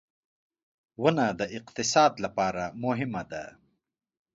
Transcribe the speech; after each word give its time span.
•ونه 1.01 1.25
د 1.39 1.41
اقتصاد 1.57 2.13
لپاره 2.25 2.63
مهمه 2.83 3.23
ده. 3.31 3.43